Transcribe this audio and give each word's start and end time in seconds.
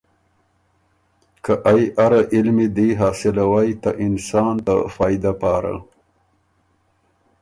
که 1.43 1.53
ائ 1.71 1.81
اره 2.05 2.21
علمی 2.35 2.67
دی 2.75 2.87
حاصلوئ 2.99 3.69
ته 3.81 3.91
انسان 4.05 4.55
ته 4.65 4.75
فائدۀ 4.95 5.31
پاره۔ 5.41 5.75